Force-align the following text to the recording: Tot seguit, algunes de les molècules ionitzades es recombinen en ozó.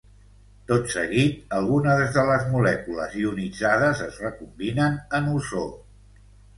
Tot 0.69 0.87
seguit, 0.93 1.35
algunes 1.57 2.09
de 2.17 2.25
les 2.31 2.49
molècules 2.55 3.15
ionitzades 3.27 4.05
es 4.09 4.21
recombinen 4.27 5.01
en 5.23 5.33
ozó. 5.41 5.71